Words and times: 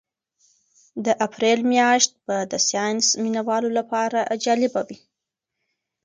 د 1.05 1.07
اپریل 1.25 1.59
میاشت 1.73 2.11
به 2.25 2.37
د 2.51 2.53
ساینس 2.69 3.05
مینه 3.21 3.41
والو 3.47 3.69
لپاره 3.79 4.19
جالبه 4.43 4.81
وي. 4.87 4.97